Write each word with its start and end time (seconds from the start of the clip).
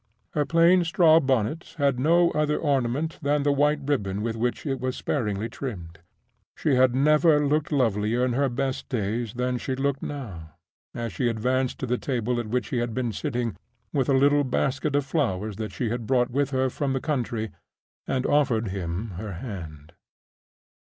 Her 0.31 0.47
plain 0.47 0.83
straw 0.83 1.19
bonnet 1.19 1.75
had 1.77 1.99
no 1.99 2.31
other 2.31 2.57
ornament 2.57 3.19
than 3.21 3.43
the 3.43 3.51
white 3.51 3.81
ribbon 3.87 4.23
with 4.23 4.35
which 4.35 4.65
it 4.65 4.79
was 4.79 4.95
sparingly 4.95 5.47
trimmed. 5.47 5.99
She 6.55 6.73
had 6.73 6.95
never 6.95 7.45
looked 7.45 7.71
lovelier 7.71 8.25
in 8.25 8.33
her 8.33 8.49
best 8.49 8.89
days 8.89 9.35
than 9.35 9.59
she 9.59 9.75
looked 9.75 10.01
now, 10.01 10.55
as 10.95 11.13
she 11.13 11.29
advanced 11.29 11.77
to 11.81 11.85
the 11.85 11.99
table 11.99 12.39
at 12.39 12.47
which 12.49 12.69
he 12.69 12.77
had 12.79 12.95
been 12.95 13.11
sitting, 13.11 13.55
with 13.93 14.09
a 14.09 14.13
little 14.17 14.43
basket 14.43 14.95
of 14.95 15.05
flowers 15.05 15.57
that 15.57 15.71
she 15.71 15.89
had 15.89 16.07
brought 16.07 16.31
with 16.31 16.49
her 16.49 16.71
from 16.71 16.93
the 16.93 16.99
country, 16.99 17.51
and 18.07 18.25
offered 18.25 18.69
him 18.69 19.09
her 19.19 19.33
hand. 19.33 19.93